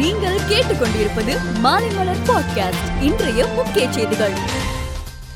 நீங்கள் 0.00 0.38
கேட்டுக்கொண்டிருப்பது 0.48 1.36
மாலைமலர் 1.64 2.22
பாட்காஸ்ட் 2.26 3.02
இன்றைய 3.02 3.46
முக்கிய 3.46 3.92
செய்திகள். 3.92 4.32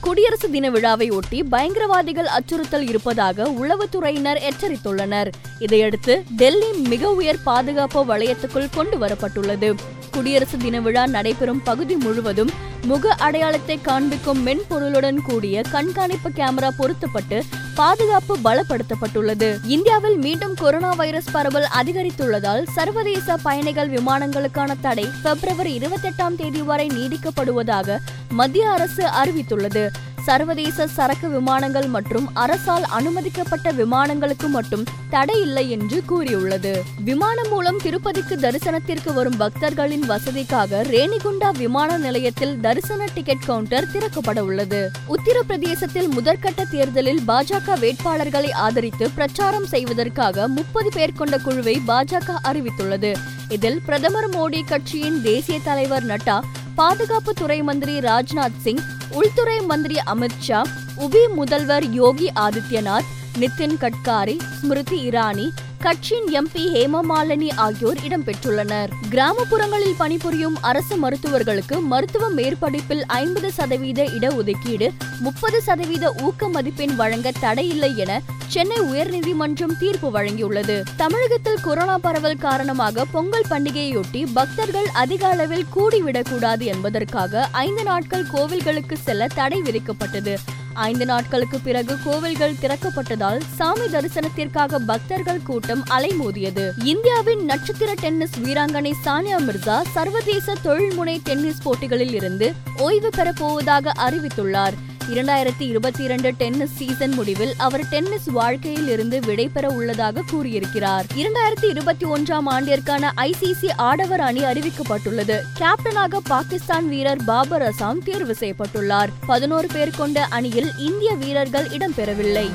குடியரசு 0.00 0.50
தின 0.50 0.70
விழாவை 0.70 1.10
ஒட்டி 1.10 1.42
பயங்கரவாதிகள் 1.42 2.26
அச்சுறுத்தல் 2.26 2.88
இருப்பதாக 2.88 3.48
உளவுத்துறையினர் 3.48 4.50
எச்சரித்துள்ளனர். 4.50 5.32
இதையடுத்து 5.58 6.22
டெல்லி 6.36 6.72
மிக 6.72 7.10
உயர் 7.10 7.42
பாதுகாப்பு 7.42 8.04
வளையத்துக்குள் 8.04 8.68
கொண்டு 8.74 8.98
வரப்பட்டுள்ளது 8.98 9.74
குடியரசு 10.10 10.58
தின 10.58 10.80
விழா 10.80 11.06
நடைபெறும் 11.06 11.62
பகுதி 11.62 11.94
முழுவதும் 11.94 12.50
முக 12.84 13.14
அடையாளத்தை 13.14 13.80
காண்பிக்கும் 13.80 14.46
மென்பொருளுடன் 14.46 15.22
கூடிய 15.22 15.62
கண்காணிப்பு 15.70 16.30
கேமரா 16.30 16.68
பொருத்தப்பட்டு 16.76 17.44
பாதுகாப்பு 17.74 18.36
பலப்படுத்தப்பட்டுள்ளது. 18.44 19.58
இந்தியாவில் 19.64 20.16
மீண்டும் 20.16 20.54
கொரோனா 20.54 20.92
வைரஸ் 20.92 21.30
பரவல் 21.32 21.66
அதிகரித்துள்ளதால் 21.82 22.66
சர்வதேச 22.66 23.36
பயணிகள் 23.36 23.90
விமானங்களுக்கான 23.90 24.74
தடை 24.80 25.08
பிப்ரவரி 25.22 25.74
இருபத்தி 25.74 26.08
எட்டாம் 26.08 26.36
தேதி 26.36 26.62
வரை 26.62 26.86
நீடிக்கப்படுவதாக 26.86 27.98
மத்திய 28.28 28.70
அரசு 28.70 29.04
அறிவித்துள்ளது. 29.06 29.88
சர்வதேச 30.24 30.86
சரக்கு 30.86 31.28
விமானங்கள் 31.30 31.86
மற்றும் 31.86 32.34
அரசால் 32.34 32.82
அனுமதிக்கப்பட்ட 32.82 33.72
விமானங்களுக்கு 33.72 34.48
மட்டும் 34.48 34.84
தடை 35.10 35.40
இல்லை 35.40 35.70
என்று 35.70 36.02
கூறியுள்ளது. 36.06 36.82
விமானம் 37.04 37.48
மூலம் 37.48 37.80
திருப்பதிக்கு 37.82 38.36
தரிசனத்திற்கு 38.36 39.12
வரும் 39.14 39.36
பக்தர்களின் 39.36 40.04
வசதிக்காக 40.08 40.82
ரேணிகுண்டா 40.82 41.50
விமான 41.50 41.98
நிலையத்தில் 41.98 42.60
தரிசன 42.60 43.06
டிக்கெட் 43.14 43.46
கவுண்டர் 43.46 43.88
திறக்கப்பட 43.92 44.40
உள்ளது. 44.40 44.90
உத்தரப்பிரதேசத்தில் 45.08 46.10
முதற்கட்ட 46.16 46.68
தேர்தலில் 46.70 47.20
பாஜக 47.26 47.78
வேட்பாளர்களை 47.80 48.52
ஆதரித்து 48.52 49.10
பிரச்சாரம் 49.14 49.66
செய்வதற்காக 49.66 50.48
முப்பது 50.48 50.90
பேர் 50.92 51.12
கொண்ட 51.12 51.38
குழுவை 51.38 51.80
பாஜக 51.86 52.38
அறிவித்துள்ளது. 52.44 53.12
இதில் 53.48 53.80
பிரதமர் 53.86 54.30
மோடி 54.30 54.60
கட்சியின் 54.66 55.22
தேசிய 55.22 55.58
தலைவர் 55.64 56.06
நட்டா 56.06 56.40
பாதுகாப்பு 56.80 57.34
துறை 57.34 57.62
மந்திரி 57.62 57.98
ராஜ்நாத் 57.98 58.58
சிங் 58.62 58.82
உள்துறை 59.10 59.60
மந்திரி 59.60 59.96
அமித்ஷா 60.06 60.62
உபி 60.96 61.22
முதல்வர் 61.34 61.92
யோகி 61.92 62.32
ஆதித்யநாத் 62.40 63.10
நிதின் 63.38 63.74
கட்காரி 63.80 64.36
ஸ்மிருதி 64.60 65.08
இரானி 65.08 65.50
கட்சியின் 65.78 66.28
எம்பி 66.32 66.62
ஹேமமாலினி 66.74 67.50
ஆகியோர் 67.56 67.96
இடம்பெற்றுள்ளனர். 68.08 68.90
கிராமப்புறங்களில் 69.10 69.94
பணிபுரியும் 69.98 70.56
அரசு 70.60 70.96
மருத்துவர்களுக்கு 70.96 71.80
மருத்துவ 71.80 72.30
மேற்படிப்பில் 72.30 73.04
ஐம்பது 73.06 73.52
சதவீத 73.52 74.02
இடஒதுக்கீடு 74.02 74.90
முப்பது 75.18 75.62
சதவீத 75.62 76.14
ஊக்க 76.20 76.48
மதிப்பெண் 76.48 76.96
வழங்க 76.96 77.32
தடையில்லை 77.40 77.96
என 77.96 78.22
சென்னை 78.50 78.80
உயர்நீதிமன்றம் 78.80 79.78
தீர்ப்பு 79.78 80.08
வழங்கியுள்ளது. 80.10 80.82
தமிழகத்தில் 80.96 81.60
கொரோனா 81.62 81.98
பரவல் 81.98 82.36
காரணமாக 82.36 83.04
பொங்கல் 83.04 83.44
பண்டிகையொட்டி 83.50 84.26
பக்தர்கள் 84.34 84.86
அதிக 84.92 85.28
அளவில் 85.28 85.66
கூடிவிடக்கூடாது 85.76 86.60
என்பதற்காக 86.60 87.48
ஐந்து 87.52 87.82
நாட்கள் 87.82 88.24
கோவில்களுக்கு 88.24 88.92
செல்ல 88.94 89.26
தடை 89.34 89.62
விதிக்கப்பட்டது. 89.62 90.36
ஐந்து 90.74 91.06
நாட்களுக்கு 91.06 91.58
பிறகு 91.58 91.96
கோவில்கள் 92.04 92.56
திறக்கப்பட்டதால் 92.62 93.40
சாமி 93.54 93.86
தரிசனத்திற்காக 93.86 94.78
பக்தர்கள் 94.86 95.42
கூட்டம் 95.42 95.84
அலைமோதியது. 95.90 96.70
இந்தியாவின் 96.84 97.44
நட்சத்திர 97.44 97.94
டென்னிஸ் 97.94 98.40
வீராங்கனை 98.40 98.92
சானியா 99.04 99.38
மிர்சா 99.38 99.82
சர்வதேச 99.90 100.54
தொழில்முனை 100.62 101.20
டென்னிஸ் 101.24 101.62
போட்டிகளில் 101.62 102.14
இருந்து 102.14 102.52
ஓய்வு 102.78 103.10
பெறப் 103.10 103.36
போவதாக 103.38 103.92
அறிவித்துள்ளார். 103.96 104.76
இரண்டாயிரத்தி 105.14 105.66
இருபத்தி 105.68 106.04
இரண்டு 106.04 106.32
டென்னிஸ் 106.32 106.76
சீசன் 106.76 107.14
முடிவில் 107.14 107.52
அவர் 107.56 107.88
டென்னிஸ் 107.88 108.26
வாழ்க்கையில் 108.26 108.88
இருந்து 108.88 109.20
விடைபெற 109.20 109.66
உள்ளதாக 109.66 110.22
கூறியிருக்கிறார். 110.30 111.04
இரண்டாயிரத்தி 111.14 111.68
இருபத்தி 111.68 112.06
ஒன்றாம் 112.06 112.46
ஆண்டிற்கான 112.46 113.10
ஐசிசி 113.16 113.68
ஆடவர் 113.76 114.20
அணி 114.20 114.40
அறிவிக்கப்பட்டுள்ளது. 114.40 115.38
கேப்டனாக 115.60 116.16
பாகிஸ்தான் 116.24 116.88
வீரர் 116.88 117.24
பாபர் 117.24 117.62
அசாம் 117.62 117.98
தேர்வு 118.04 118.36
செய்யப்பட்டுள்ளார். 118.40 119.08
பதினோரு 119.26 119.68
பேர் 119.72 119.96
கொண்ட 119.96 120.24
அணியில் 120.24 120.72
இந்திய 120.78 121.14
வீரர்கள் 121.14 121.66
இடம்பெறவில்லை. 121.66 122.50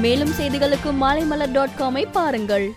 மேலும் 0.00 0.30
செய்திகளுக்கு 0.30 0.92
மாலைமலர் 1.00 1.52
டாட் 1.52 1.76
காமை 1.78 2.06
பாருங்கள். 2.12 2.72